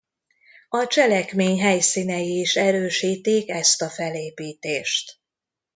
A 0.69 0.87
cselekmény 0.87 1.59
helyszínei 1.61 2.39
is 2.39 2.55
erősítik 2.55 3.49
ezt 3.49 3.81
a 3.81 3.89
felépítést. 3.89 5.19